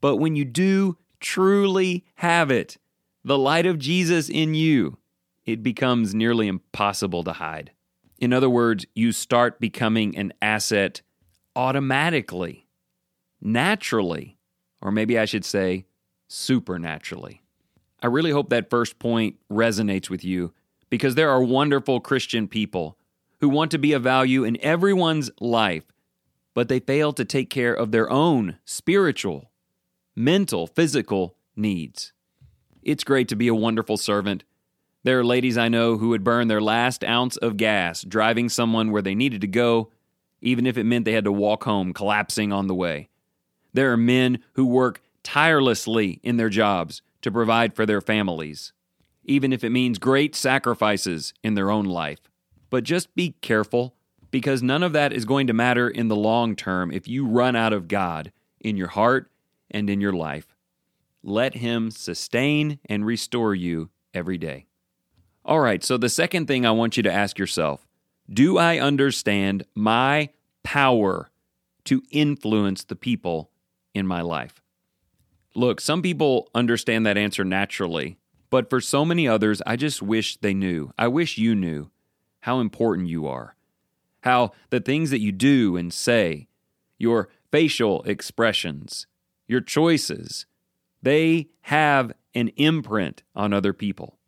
But 0.00 0.18
when 0.18 0.36
you 0.36 0.44
do 0.44 0.96
truly 1.18 2.04
have 2.14 2.52
it, 2.52 2.76
the 3.24 3.36
light 3.36 3.66
of 3.66 3.80
Jesus 3.80 4.28
in 4.28 4.54
you, 4.54 4.98
it 5.44 5.60
becomes 5.60 6.14
nearly 6.14 6.46
impossible 6.46 7.24
to 7.24 7.32
hide. 7.32 7.72
In 8.20 8.32
other 8.32 8.48
words, 8.48 8.86
you 8.94 9.10
start 9.10 9.58
becoming 9.58 10.16
an 10.16 10.32
asset 10.40 11.02
automatically, 11.56 12.68
naturally, 13.40 14.38
or 14.80 14.92
maybe 14.92 15.18
I 15.18 15.24
should 15.24 15.44
say 15.44 15.86
supernaturally. 16.28 17.42
I 18.02 18.06
really 18.06 18.30
hope 18.30 18.50
that 18.50 18.70
first 18.70 18.98
point 18.98 19.36
resonates 19.50 20.10
with 20.10 20.24
you 20.24 20.52
because 20.90 21.14
there 21.14 21.30
are 21.30 21.42
wonderful 21.42 22.00
Christian 22.00 22.48
people 22.48 22.98
who 23.40 23.48
want 23.48 23.70
to 23.70 23.78
be 23.78 23.92
of 23.92 24.02
value 24.02 24.44
in 24.44 24.60
everyone's 24.60 25.30
life, 25.40 25.84
but 26.54 26.68
they 26.68 26.80
fail 26.80 27.12
to 27.12 27.24
take 27.24 27.50
care 27.50 27.74
of 27.74 27.90
their 27.90 28.10
own 28.10 28.58
spiritual, 28.64 29.50
mental, 30.14 30.66
physical 30.66 31.36
needs. 31.56 32.12
It's 32.82 33.04
great 33.04 33.28
to 33.28 33.36
be 33.36 33.48
a 33.48 33.54
wonderful 33.54 33.96
servant 33.96 34.44
there 35.04 35.18
are 35.18 35.24
ladies 35.24 35.58
I 35.58 35.68
know 35.68 35.98
who 35.98 36.08
would 36.08 36.24
burn 36.24 36.48
their 36.48 36.62
last 36.62 37.04
ounce 37.04 37.36
of 37.36 37.58
gas 37.58 38.02
driving 38.02 38.48
someone 38.48 38.90
where 38.90 39.02
they 39.02 39.14
needed 39.14 39.42
to 39.42 39.46
go, 39.46 39.90
even 40.40 40.66
if 40.66 40.78
it 40.78 40.84
meant 40.84 41.04
they 41.04 41.12
had 41.12 41.24
to 41.24 41.32
walk 41.32 41.64
home 41.64 41.92
collapsing 41.92 42.54
on 42.54 42.68
the 42.68 42.74
way. 42.74 43.10
There 43.74 43.92
are 43.92 43.98
men 43.98 44.38
who 44.54 44.64
work 44.64 45.02
tirelessly 45.24 46.20
in 46.22 46.36
their 46.36 46.48
jobs 46.48 47.02
to 47.22 47.32
provide 47.32 47.74
for 47.74 47.84
their 47.84 48.00
families, 48.00 48.72
even 49.24 49.52
if 49.52 49.64
it 49.64 49.70
means 49.70 49.98
great 49.98 50.36
sacrifices 50.36 51.34
in 51.42 51.54
their 51.54 51.70
own 51.70 51.86
life. 51.86 52.20
But 52.70 52.84
just 52.84 53.14
be 53.16 53.34
careful, 53.40 53.96
because 54.30 54.62
none 54.62 54.82
of 54.82 54.92
that 54.92 55.12
is 55.12 55.24
going 55.24 55.46
to 55.46 55.52
matter 55.52 55.88
in 55.88 56.08
the 56.08 56.16
long 56.16 56.54
term 56.54 56.92
if 56.92 57.08
you 57.08 57.26
run 57.26 57.56
out 57.56 57.72
of 57.72 57.88
God 57.88 58.30
in 58.60 58.76
your 58.76 58.88
heart 58.88 59.30
and 59.70 59.88
in 59.88 60.00
your 60.00 60.12
life. 60.12 60.54
Let 61.22 61.54
Him 61.54 61.90
sustain 61.90 62.78
and 62.86 63.06
restore 63.06 63.54
you 63.54 63.90
every 64.12 64.38
day. 64.38 64.66
All 65.44 65.60
right, 65.60 65.82
so 65.82 65.96
the 65.96 66.08
second 66.08 66.46
thing 66.46 66.64
I 66.64 66.70
want 66.70 66.96
you 66.96 67.02
to 67.02 67.12
ask 67.12 67.38
yourself 67.38 67.86
do 68.32 68.56
I 68.56 68.78
understand 68.78 69.64
my 69.74 70.30
power 70.62 71.30
to 71.84 72.02
influence 72.10 72.84
the 72.84 72.96
people 72.96 73.50
in 73.94 74.06
my 74.06 74.22
life? 74.22 74.63
Look, 75.54 75.80
some 75.80 76.02
people 76.02 76.50
understand 76.54 77.06
that 77.06 77.16
answer 77.16 77.44
naturally, 77.44 78.18
but 78.50 78.68
for 78.68 78.80
so 78.80 79.04
many 79.04 79.28
others, 79.28 79.62
I 79.66 79.76
just 79.76 80.02
wish 80.02 80.36
they 80.36 80.54
knew. 80.54 80.92
I 80.98 81.08
wish 81.08 81.38
you 81.38 81.54
knew 81.54 81.90
how 82.40 82.60
important 82.60 83.08
you 83.08 83.26
are. 83.26 83.56
How 84.22 84.52
the 84.70 84.80
things 84.80 85.10
that 85.10 85.20
you 85.20 85.32
do 85.32 85.76
and 85.76 85.92
say, 85.92 86.48
your 86.98 87.28
facial 87.52 88.02
expressions, 88.02 89.06
your 89.46 89.60
choices, 89.60 90.46
they 91.02 91.48
have 91.62 92.12
an 92.34 92.48
imprint 92.56 93.22
on 93.36 93.52
other 93.52 93.72
people. 93.72 94.18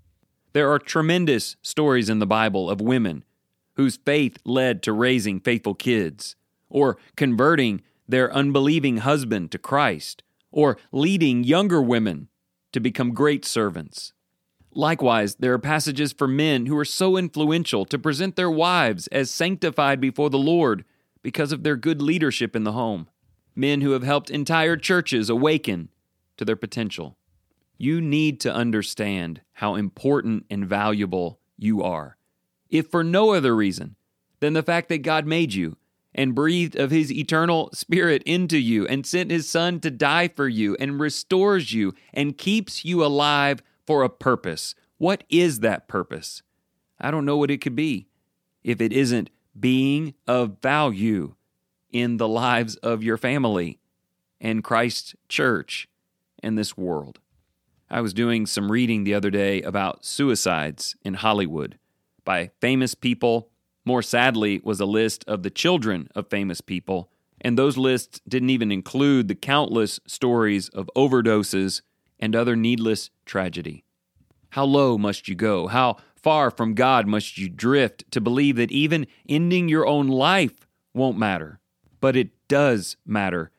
There 0.52 0.71
are 0.71 0.78
tremendous 0.78 1.56
stories 1.61 2.09
in 2.09 2.18
the 2.18 2.26
Bible 2.26 2.71
of 2.71 2.80
women 2.80 3.25
whose 3.75 3.99
faith 3.99 4.38
led 4.45 4.83
to 4.83 4.92
raising 4.92 5.40
faithful 5.40 5.75
kids, 5.75 6.37
or 6.68 6.97
converting 7.16 7.83
their 8.09 8.33
unbelieving 8.33 8.99
husband 8.99 9.50
to 9.50 9.59
Christ, 9.59 10.23
or 10.57 10.79
leading 10.91 11.45
younger 11.45 11.83
women 11.83 12.29
to 12.73 12.81
become 12.81 13.13
great 13.13 13.45
servants. 13.45 14.15
Likewise, 14.73 15.35
there 15.35 15.53
are 15.53 15.59
passages 15.59 16.15
for 16.15 16.27
men 16.27 16.65
who 16.65 16.77
are 16.79 16.85
so 16.85 17.19
influential 17.19 17.85
to 17.85 17.99
present 17.99 18.37
their 18.37 18.51
wives 18.51 19.07
as 19.09 19.31
sanctified 19.31 20.01
before 20.01 20.31
the 20.31 20.39
Lord 20.39 20.87
because 21.23 21.53
of 21.53 21.63
their 21.63 21.77
good 21.77 22.01
leadership 22.01 22.57
in 22.57 22.65
the 22.65 22.73
home. 22.73 23.07
Men 23.55 23.83
who 23.83 23.91
have 23.91 24.03
helped 24.03 24.31
entire 24.31 24.79
churches 24.79 25.29
awaken 25.29 25.91
to 26.39 26.45
their 26.45 26.57
potential. 26.57 27.19
You 27.77 28.01
need 28.01 28.41
to 28.41 28.55
understand 28.55 29.43
how 29.53 29.75
important 29.75 30.47
and 30.49 30.67
valuable 30.67 31.39
you 31.59 31.83
are, 31.83 32.17
if 32.71 32.89
for 32.89 33.05
no 33.05 33.35
other 33.35 33.55
reason 33.55 33.97
than 34.41 34.55
the 34.55 34.63
fact 34.63 34.89
that 34.89 34.99
God 35.03 35.27
made 35.27 35.53
you 35.53 35.77
and 36.17 36.35
breathed 36.35 36.75
of 36.75 36.91
his 36.91 37.13
eternal 37.13 37.71
spirit 37.75 38.23
into 38.25 38.59
you 38.59 38.87
and 38.87 39.07
sent 39.07 39.31
his 39.31 39.49
son 39.49 39.79
to 39.81 39.91
die 39.91 40.27
for 40.27 40.49
you 40.49 40.75
and 40.81 40.99
restores 40.99 41.73
you 41.75 41.95
and 42.15 42.39
keeps 42.39 42.85
you 42.85 43.05
alive 43.05 43.63
for 43.87 44.03
a 44.03 44.09
purpose. 44.09 44.75
What 44.97 45.23
is 45.29 45.61
that 45.61 45.87
purpose? 45.87 46.43
I 46.99 47.11
don't 47.11 47.27
know 47.27 47.37
what 47.37 47.51
it 47.51 47.61
could 47.61 47.77
be 47.77 48.09
if 48.65 48.81
it 48.81 48.93
isn't 48.93 49.29
being 49.59 50.15
of 50.27 50.61
value 50.63 51.35
in 51.93 52.17
the 52.17 52.27
lives 52.29 52.77
of 52.77 53.03
your 53.03 53.19
family 53.19 53.79
and 54.41 54.65
Christ's 54.65 55.15
church 55.29 55.87
and 56.43 56.57
this 56.57 56.77
world. 56.77 57.21
I 57.91 58.01
was 58.01 58.15
doing 58.15 58.47
some 58.47 58.73
reading 58.73 59.05
the 59.05 59.15
other 59.15 59.31
day 59.31 59.63
about 59.63 60.05
suicides 60.05 60.97
in 61.03 61.15
Hollywood 61.15 61.79
by 62.25 62.51
famous 62.61 62.95
people. 62.95 63.51
More 63.87 64.02
sadly, 64.02 64.61
was 64.62 64.81
a 64.81 64.85
list 64.85 65.25
of 65.26 65.43
the 65.43 65.50
children 65.50 66.09
of 66.14 66.28
famous 66.28 66.61
people, 66.61 67.09
and 67.40 67.57
those 67.57 67.78
lists 67.78 68.21
didn't 68.28 68.50
even 68.50 68.71
include 68.71 69.28
the 69.28 69.35
countless 69.35 70.00
stories 70.07 70.69
of 70.71 70.90
overdoses 70.95 71.81
and 72.19 72.37
other 72.37 72.57
needless 72.57 73.11
tragedy. 73.25 73.85
How 74.50 74.64
low 74.64 74.99
must 74.99 75.28
you 75.28 75.35
go? 75.35 75.69
How 75.69 75.97
far 76.14 76.50
from 76.50 76.75
God 76.75 77.07
must 77.07 77.38
you 77.38 77.49
drift 77.49 78.11
to 78.11 78.21
believe 78.21 78.57
that 78.57 78.73
even 78.73 79.07
ending 79.28 79.69
your 79.69 79.87
own 79.87 80.09
life 80.09 80.66
won't 80.93 81.16
matter? 81.16 81.61
But 82.00 82.16
it 82.16 82.31
does 82.49 82.97
matter 83.07 83.50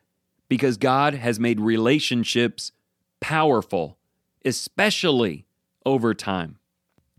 because 0.48 0.76
God 0.76 1.14
has 1.14 1.40
made 1.40 1.58
relationships 1.58 2.72
powerful 3.20 3.98
especially 4.44 5.46
over 5.84 6.14
time. 6.14 6.58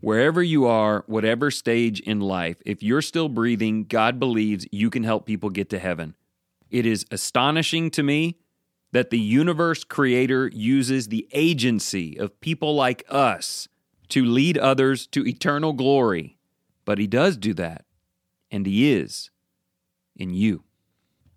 Wherever 0.00 0.42
you 0.42 0.66
are, 0.66 1.04
whatever 1.06 1.50
stage 1.50 2.00
in 2.00 2.20
life, 2.20 2.56
if 2.64 2.82
you're 2.82 3.02
still 3.02 3.28
breathing, 3.28 3.84
God 3.84 4.18
believes 4.18 4.66
you 4.72 4.88
can 4.88 5.04
help 5.04 5.26
people 5.26 5.50
get 5.50 5.68
to 5.70 5.78
heaven. 5.78 6.14
It 6.70 6.86
is 6.86 7.04
astonishing 7.10 7.90
to 7.92 8.02
me 8.02 8.38
that 8.92 9.10
the 9.10 9.18
universe 9.18 9.84
creator 9.84 10.48
uses 10.48 11.08
the 11.08 11.28
agency 11.32 12.18
of 12.18 12.40
people 12.40 12.74
like 12.74 13.04
us 13.08 13.68
to 14.08 14.24
lead 14.24 14.56
others 14.56 15.06
to 15.08 15.26
eternal 15.26 15.74
glory. 15.74 16.38
But 16.84 16.98
he 16.98 17.06
does 17.06 17.36
do 17.36 17.52
that, 17.54 17.84
and 18.50 18.66
he 18.66 18.92
is 18.92 19.30
in 20.16 20.30
you. 20.30 20.64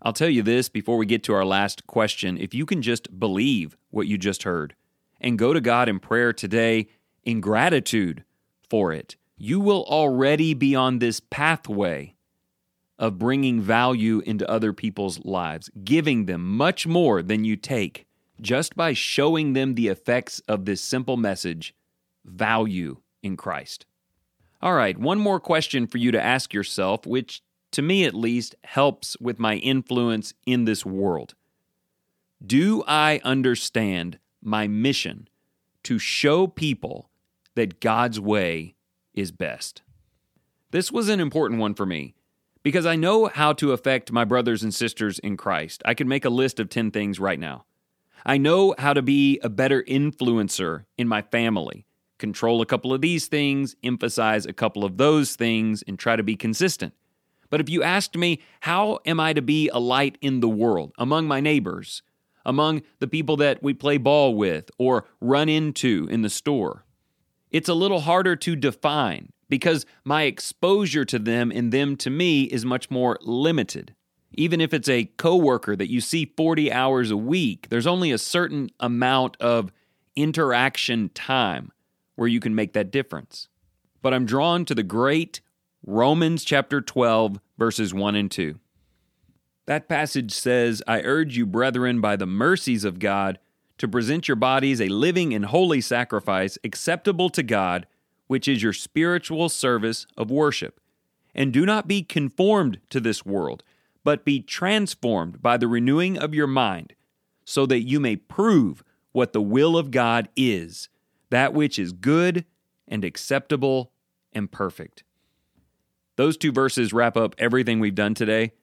I'll 0.02 0.14
tell 0.14 0.30
you 0.30 0.42
this 0.42 0.70
before 0.70 0.98
we 0.98 1.06
get 1.06 1.24
to 1.24 1.34
our 1.34 1.46
last 1.46 1.86
question. 1.86 2.38
If 2.38 2.54
you 2.54 2.66
can 2.66 2.82
just 2.82 3.20
believe 3.20 3.78
what 3.90 4.08
you 4.08 4.18
just 4.18 4.44
heard, 4.44 4.76
and 5.20 5.38
go 5.38 5.54
to 5.54 5.62
God 5.62 5.90
in 5.90 6.00
prayer 6.00 6.34
today 6.34 6.88
in 7.24 7.40
gratitude 7.40 8.24
for 8.74 8.92
it, 8.92 9.16
you 9.38 9.60
will 9.60 9.84
already 9.84 10.56
be 10.56 10.74
on 10.74 10.98
this 10.98 11.20
pathway 11.20 12.16
of 12.98 13.20
bringing 13.20 13.62
value 13.62 14.20
into 14.26 14.50
other 14.50 14.74
people's 14.74 15.24
lives, 15.24 15.70
giving 15.84 16.26
them 16.26 16.58
much 16.58 16.88
more 16.88 17.22
than 17.22 17.44
you 17.44 17.56
take 17.56 18.08
just 18.42 18.76
by 18.76 18.92
showing 18.92 19.54
them 19.54 19.76
the 19.76 19.90
effects 19.90 20.42
of 20.48 20.66
this 20.66 20.82
simple 20.82 21.18
message 21.18 21.76
value 22.26 22.98
in 23.22 23.38
Christ. 23.38 23.86
All 24.60 24.74
right, 24.74 24.98
one 24.98 25.20
more 25.20 25.40
question 25.40 25.86
for 25.86 26.00
you 26.00 26.10
to 26.10 26.20
ask 26.20 26.52
yourself, 26.52 27.06
which 27.06 27.44
to 27.74 27.84
me 27.84 28.06
at 28.06 28.16
least 28.16 28.56
helps 28.64 29.16
with 29.20 29.38
my 29.38 29.58
influence 29.58 30.34
in 30.48 30.66
this 30.66 30.84
world. 30.84 31.36
Do 32.44 32.84
I 32.88 33.22
understand 33.24 34.18
my 34.42 34.68
mission 34.68 35.28
to 35.84 36.00
show 36.00 36.48
people 36.48 37.12
that 37.56 37.80
God's 37.80 38.20
way 38.20 38.76
is 39.14 39.32
best? 39.32 39.82
This 40.72 40.92
was 40.92 41.10
an 41.10 41.20
important 41.20 41.60
one 41.60 41.76
for 41.76 41.86
me 41.86 42.16
because 42.64 42.86
I 42.86 42.96
know 42.96 43.28
how 43.28 43.54
to 43.54 43.74
affect 43.74 44.12
my 44.12 44.26
brothers 44.26 44.64
and 44.64 44.74
sisters 44.74 45.20
in 45.20 45.38
Christ. 45.38 45.84
I 45.86 45.94
could 45.94 46.08
make 46.08 46.26
a 46.26 46.30
list 46.30 46.60
of 46.60 46.70
10 46.70 46.92
things 46.92 47.20
right 47.20 47.40
now. 47.40 47.66
I 48.26 48.38
know 48.38 48.74
how 48.78 48.94
to 48.94 49.02
be 49.02 49.40
a 49.44 49.50
better 49.50 49.84
influencer 49.84 50.86
in 50.98 51.08
my 51.08 51.22
family, 51.22 51.86
control 52.18 52.62
a 52.62 52.66
couple 52.66 52.94
of 52.94 53.02
these 53.02 53.28
things, 53.28 53.76
emphasize 53.84 54.46
a 54.46 54.54
couple 54.54 54.86
of 54.86 54.98
those 54.98 55.36
things, 55.36 55.84
and 55.84 56.00
try 56.00 56.16
to 56.16 56.24
be 56.24 56.38
consistent. 56.38 56.94
But 57.50 57.60
if 57.60 57.70
you 57.70 57.84
asked 57.84 58.16
me, 58.16 58.40
how 58.62 59.00
am 59.06 59.20
I 59.20 59.34
to 59.34 59.42
be 59.42 59.70
a 59.70 59.78
light 59.78 60.18
in 60.22 60.40
the 60.40 60.50
world 60.50 60.94
among 60.98 61.28
my 61.28 61.42
neighbors, 61.42 62.02
among 62.46 62.82
the 63.00 63.08
people 63.08 63.38
that 63.38 63.62
we 63.62 63.74
play 63.74 63.98
ball 63.98 64.34
with 64.34 64.72
or 64.80 65.06
run 65.22 65.50
into 65.50 66.08
in 66.10 66.22
the 66.22 66.30
store? 66.30 66.86
It's 67.54 67.70
a 67.70 67.76
little 67.76 68.02
harder 68.02 68.36
to 68.36 68.56
define 68.56 69.32
because 69.48 69.86
my 70.04 70.24
exposure 70.24 71.06
to 71.06 71.20
them 71.20 71.52
and 71.52 71.72
them 71.72 71.96
to 71.98 72.10
me 72.10 72.44
is 72.46 72.66
much 72.66 72.90
more 72.90 73.20
limited. 73.22 73.94
Even 74.34 74.60
if 74.60 74.74
it's 74.74 74.90
a 74.90 75.06
coworker 75.18 75.76
that 75.76 75.92
you 75.92 76.02
see 76.02 76.34
40 76.36 76.72
hours 76.72 77.12
a 77.12 77.18
week, 77.18 77.68
there's 77.70 77.86
only 77.86 78.12
a 78.12 78.18
certain 78.18 78.72
amount 78.80 79.38
of 79.40 79.72
interaction 80.16 81.10
time 81.10 81.72
where 82.16 82.28
you 82.28 82.40
can 82.40 82.56
make 82.56 82.74
that 82.74 82.92
difference. 82.92 83.48
But 84.02 84.16
I'm 84.16 84.26
drawn 84.26 84.66
to 84.66 84.74
the 84.74 84.82
great 84.82 85.40
Romans 85.86 86.44
chapter 86.44 86.82
12, 86.82 87.40
verses 87.60 87.94
1 87.94 88.16
and 88.16 88.32
2. 88.32 88.60
That 89.68 89.88
passage 89.88 90.32
says, 90.32 90.82
I 90.88 91.02
urge 91.02 91.38
you, 91.38 91.46
brethren, 91.46 92.02
by 92.02 92.16
the 92.16 92.26
mercies 92.26 92.84
of 92.84 92.98
God, 92.98 93.38
to 93.84 93.88
present 93.90 94.30
your 94.30 94.36
bodies 94.36 94.80
a 94.80 94.88
living 94.88 95.34
and 95.34 95.46
holy 95.46 95.82
sacrifice 95.82 96.58
acceptable 96.64 97.30
to 97.30 97.44
God, 97.44 97.86
which 98.28 98.48
is 98.48 98.64
your 98.64 98.74
spiritual 98.74 99.50
service 99.50 100.08
of 100.16 100.32
worship. 100.32 100.80
And 101.36 101.52
do 101.52 101.66
not 101.66 101.88
be 101.88 102.02
conformed 102.02 102.80
to 102.90 103.00
this 103.00 103.26
world 103.26 103.64
but 104.04 104.26
be 104.26 104.42
transformed 104.42 105.42
by 105.42 105.58
the 105.58 105.68
renewing 105.68 106.18
of 106.18 106.34
your 106.34 106.48
mind, 106.48 106.94
so 107.46 107.66
that 107.66 107.84
you 107.84 108.00
may 108.00 108.16
prove 108.16 108.84
what 109.12 109.34
the 109.34 109.42
will 109.42 109.78
of 109.78 109.92
God 109.92 110.30
is, 110.36 110.90
that 111.30 111.54
which 111.54 111.80
is 111.80 111.92
good 111.92 112.46
and 112.88 113.04
acceptable 113.04 113.92
and 114.34 114.52
perfect. 114.52 115.04
Those 116.16 116.38
two 116.38 116.52
verses 116.52 116.94
wrap 116.94 117.18
up 117.18 117.36
everything 117.38 117.80
we've 117.80 117.96
done 117.96 118.14
today. 118.14 118.54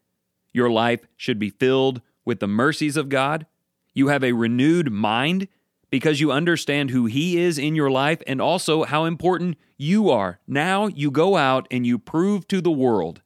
Your 0.52 0.70
life 0.70 1.06
should 1.16 1.38
be 1.38 1.50
filled 1.50 2.00
with 2.24 2.40
the 2.40 2.48
mercies 2.48 2.96
of 2.96 3.08
God. 3.08 3.46
You 3.94 4.08
have 4.08 4.24
a 4.24 4.32
renewed 4.32 4.92
mind 4.92 5.48
because 5.90 6.20
you 6.20 6.30
understand 6.30 6.90
who 6.90 7.06
He 7.06 7.38
is 7.38 7.58
in 7.58 7.74
your 7.74 7.90
life 7.90 8.22
and 8.26 8.40
also 8.40 8.84
how 8.84 9.04
important 9.04 9.56
you 9.76 10.10
are. 10.10 10.38
Now 10.46 10.86
you 10.86 11.10
go 11.10 11.36
out 11.36 11.66
and 11.70 11.86
you 11.86 11.98
prove 11.98 12.46
to 12.48 12.60
the 12.60 12.70
world 12.70 13.22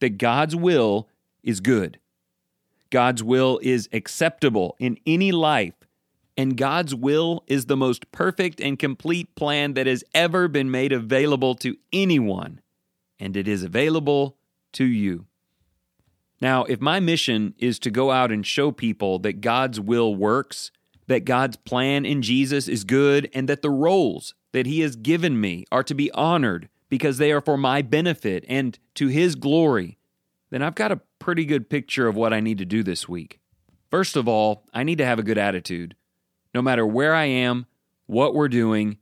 that 0.00 0.18
God's 0.18 0.54
will 0.54 1.08
is 1.42 1.60
good. 1.60 1.98
God's 2.90 3.22
will 3.22 3.58
is 3.62 3.88
acceptable 3.92 4.76
in 4.78 4.98
any 5.06 5.32
life, 5.32 5.74
and 6.36 6.56
God's 6.56 6.94
will 6.94 7.42
is 7.46 7.66
the 7.66 7.76
most 7.76 8.12
perfect 8.12 8.60
and 8.60 8.78
complete 8.78 9.34
plan 9.34 9.74
that 9.74 9.86
has 9.86 10.04
ever 10.14 10.46
been 10.46 10.70
made 10.70 10.92
available 10.92 11.54
to 11.56 11.76
anyone, 11.92 12.60
and 13.18 13.36
it 13.36 13.48
is 13.48 13.64
available 13.64 14.36
to 14.72 14.84
you. 14.84 15.26
Now, 16.40 16.64
if 16.64 16.80
my 16.80 17.00
mission 17.00 17.54
is 17.58 17.78
to 17.80 17.90
go 17.90 18.10
out 18.10 18.30
and 18.30 18.46
show 18.46 18.70
people 18.70 19.18
that 19.20 19.40
God's 19.40 19.80
will 19.80 20.14
works, 20.14 20.70
that 21.06 21.24
God's 21.24 21.56
plan 21.56 22.04
in 22.04 22.22
Jesus 22.22 22.68
is 22.68 22.84
good, 22.84 23.30
and 23.32 23.48
that 23.48 23.62
the 23.62 23.70
roles 23.70 24.34
that 24.52 24.66
He 24.66 24.80
has 24.80 24.96
given 24.96 25.40
me 25.40 25.64
are 25.72 25.82
to 25.84 25.94
be 25.94 26.10
honored 26.12 26.68
because 26.88 27.18
they 27.18 27.32
are 27.32 27.40
for 27.40 27.56
my 27.56 27.82
benefit 27.82 28.44
and 28.48 28.78
to 28.94 29.08
His 29.08 29.34
glory, 29.34 29.98
then 30.50 30.62
I've 30.62 30.74
got 30.74 30.92
a 30.92 31.00
pretty 31.18 31.44
good 31.44 31.68
picture 31.70 32.06
of 32.06 32.16
what 32.16 32.32
I 32.32 32.40
need 32.40 32.58
to 32.58 32.64
do 32.64 32.82
this 32.82 33.08
week. 33.08 33.40
First 33.90 34.16
of 34.16 34.28
all, 34.28 34.64
I 34.74 34.82
need 34.82 34.98
to 34.98 35.06
have 35.06 35.18
a 35.18 35.24
good 35.24 35.38
attitude. 35.38 35.96
No 36.54 36.62
matter 36.62 36.86
where 36.86 37.14
I 37.14 37.24
am, 37.24 37.66
what 38.06 38.34
we're 38.34 38.48
doing, 38.48 38.98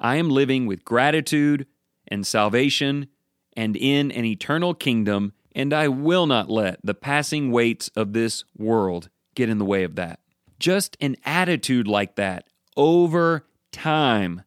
I 0.00 0.16
am 0.16 0.30
living 0.30 0.66
with 0.66 0.84
gratitude 0.84 1.66
and 2.08 2.26
salvation 2.26 3.08
and 3.56 3.76
in 3.76 4.10
an 4.10 4.24
eternal 4.24 4.74
kingdom, 4.74 5.32
and 5.54 5.72
I 5.72 5.88
will 5.88 6.26
not 6.26 6.50
let 6.50 6.80
the 6.84 6.94
passing 6.94 7.50
weights 7.50 7.90
of 7.94 8.12
this 8.12 8.44
world 8.56 9.08
get 9.34 9.48
in 9.48 9.58
the 9.58 9.64
way 9.64 9.84
of 9.84 9.94
that. 9.96 10.20
Just 10.58 10.96
an 11.00 11.16
attitude 11.24 11.88
like 11.88 12.16
that 12.16 12.46
over 12.76 13.46
time 13.70 14.42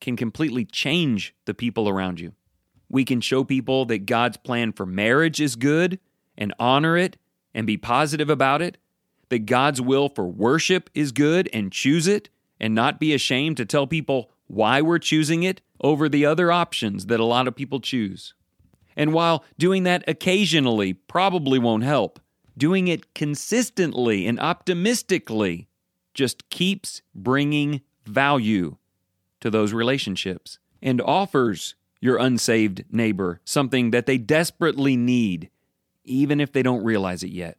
can 0.00 0.16
completely 0.16 0.64
change 0.64 1.34
the 1.44 1.54
people 1.54 1.88
around 1.88 2.20
you. 2.20 2.32
We 2.88 3.04
can 3.04 3.20
show 3.20 3.44
people 3.44 3.84
that 3.86 4.06
God's 4.06 4.38
plan 4.38 4.72
for 4.72 4.86
marriage 4.86 5.40
is 5.40 5.56
good 5.56 5.98
and 6.36 6.54
honor 6.58 6.96
it 6.96 7.16
and 7.52 7.66
be 7.66 7.76
positive 7.76 8.30
about 8.30 8.62
it, 8.62 8.78
that 9.28 9.46
God's 9.46 9.80
will 9.80 10.08
for 10.08 10.26
worship 10.26 10.88
is 10.94 11.12
good 11.12 11.50
and 11.52 11.72
choose 11.72 12.06
it 12.06 12.30
and 12.58 12.74
not 12.74 12.98
be 12.98 13.12
ashamed 13.12 13.56
to 13.58 13.66
tell 13.66 13.86
people 13.86 14.30
why 14.46 14.80
we're 14.80 14.98
choosing 14.98 15.42
it 15.42 15.60
over 15.80 16.08
the 16.08 16.24
other 16.24 16.50
options 16.50 17.06
that 17.06 17.20
a 17.20 17.24
lot 17.24 17.46
of 17.46 17.54
people 17.54 17.80
choose. 17.80 18.34
And 18.98 19.12
while 19.12 19.44
doing 19.58 19.84
that 19.84 20.02
occasionally 20.08 20.92
probably 20.92 21.60
won't 21.60 21.84
help, 21.84 22.18
doing 22.58 22.88
it 22.88 23.14
consistently 23.14 24.26
and 24.26 24.40
optimistically 24.40 25.68
just 26.14 26.50
keeps 26.50 27.00
bringing 27.14 27.80
value 28.04 28.76
to 29.40 29.50
those 29.50 29.72
relationships 29.72 30.58
and 30.82 31.00
offers 31.00 31.76
your 32.00 32.16
unsaved 32.16 32.84
neighbor 32.90 33.40
something 33.44 33.92
that 33.92 34.06
they 34.06 34.18
desperately 34.18 34.96
need, 34.96 35.48
even 36.04 36.40
if 36.40 36.52
they 36.52 36.62
don't 36.62 36.82
realize 36.82 37.22
it 37.22 37.30
yet. 37.30 37.56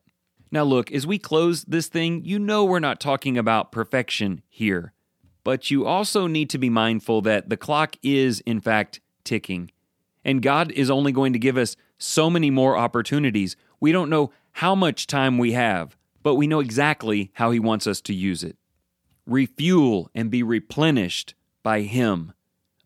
Now, 0.52 0.64
look, 0.64 0.92
as 0.92 1.08
we 1.08 1.20
close 1.20 1.64
this 1.64 1.88
thing, 1.88 2.26
you 2.26 2.38
know 2.38 2.66
we're 2.66 2.80
not 2.80 3.00
talking 3.00 3.38
about 3.38 3.72
perfection 3.72 4.42
here, 4.50 4.92
but 5.46 5.72
you 5.72 5.86
also 5.86 6.28
need 6.28 6.50
to 6.50 6.58
be 6.58 6.70
mindful 6.70 7.22
that 7.22 7.50
the 7.50 7.58
clock 7.58 7.96
is, 8.04 8.42
in 8.42 8.60
fact, 8.60 9.00
ticking. 9.24 9.72
And 10.24 10.42
God 10.42 10.72
is 10.72 10.90
only 10.90 11.12
going 11.12 11.34
to 11.34 11.40
give 11.40 11.58
us 11.58 11.76
so 11.98 12.30
many 12.30 12.50
more 12.50 12.78
opportunities. 12.78 13.56
We 13.80 13.92
don't 13.92 14.10
know 14.10 14.32
how 14.54 14.76
much 14.76 15.08
time 15.08 15.38
we 15.38 15.54
have, 15.54 15.96
but 16.24 16.36
we 16.36 16.48
know 16.48 16.60
exactly 16.60 17.32
how 17.34 17.52
He 17.52 17.60
wants 17.60 17.88
us 17.88 18.02
to 18.02 18.14
use 18.14 18.44
it. 18.44 18.58
Refuel 19.26 20.10
and 20.14 20.30
be 20.30 20.44
replenished 20.44 21.36
by 21.64 21.82
Him 21.82 22.34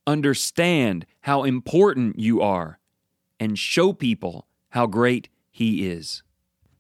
understand 0.05 1.05
how 1.21 1.43
important 1.43 2.19
you 2.19 2.41
are, 2.41 2.79
and 3.39 3.57
show 3.57 3.93
people 3.93 4.47
how 4.69 4.85
great 4.87 5.29
He 5.51 5.87
is. 5.87 6.23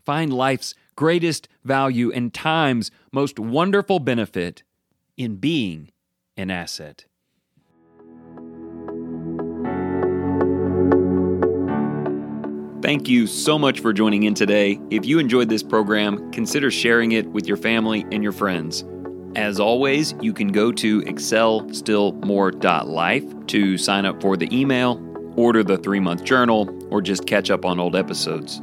Find 0.03 0.33
life's 0.33 0.75
greatest 0.95 1.47
value 1.63 2.11
and 2.11 2.33
time's 2.33 2.91
most 3.11 3.39
wonderful 3.39 3.99
benefit 3.99 4.63
in 5.17 5.37
being 5.37 5.91
an 6.35 6.51
asset. 6.51 7.05
Thank 12.93 13.09
you 13.09 13.25
so 13.25 13.57
much 13.57 13.79
for 13.79 13.91
joining 13.91 14.21
in 14.21 14.35
today. 14.35 14.79
If 14.91 15.03
you 15.03 15.17
enjoyed 15.17 15.49
this 15.49 15.63
program, 15.63 16.31
consider 16.31 16.69
sharing 16.69 17.13
it 17.13 17.25
with 17.25 17.47
your 17.47 17.57
family 17.57 18.05
and 18.11 18.21
your 18.21 18.33
friends. 18.33 18.85
As 19.35 19.59
always, 19.59 20.13
you 20.21 20.31
can 20.31 20.49
go 20.49 20.71
to 20.73 21.01
excelstillmore.life 21.01 23.47
to 23.47 23.77
sign 23.79 24.05
up 24.05 24.21
for 24.21 24.37
the 24.37 24.47
email, 24.55 25.01
order 25.35 25.63
the 25.63 25.79
three 25.79 25.99
month 25.99 26.23
journal, 26.23 26.69
or 26.93 27.01
just 27.01 27.25
catch 27.25 27.49
up 27.49 27.65
on 27.65 27.79
old 27.79 27.95
episodes. 27.95 28.61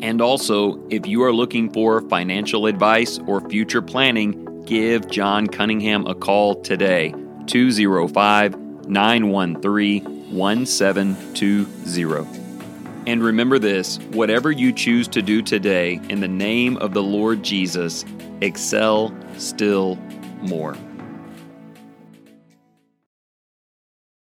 And 0.00 0.22
also, 0.22 0.82
if 0.88 1.06
you 1.06 1.22
are 1.22 1.34
looking 1.34 1.70
for 1.70 2.00
financial 2.08 2.64
advice 2.64 3.18
or 3.26 3.46
future 3.50 3.82
planning, 3.82 4.64
give 4.64 5.10
John 5.10 5.46
Cunningham 5.46 6.06
a 6.06 6.14
call 6.14 6.62
today 6.62 7.14
205 7.46 8.58
913 8.88 10.32
1720. 10.32 12.39
And 13.10 13.24
remember 13.24 13.58
this 13.58 13.98
whatever 14.12 14.52
you 14.52 14.72
choose 14.72 15.08
to 15.08 15.20
do 15.20 15.42
today 15.42 16.00
in 16.08 16.20
the 16.20 16.28
name 16.28 16.76
of 16.76 16.94
the 16.94 17.02
Lord 17.02 17.42
Jesus, 17.42 18.04
excel 18.40 19.12
still 19.36 19.96
more. 20.42 20.76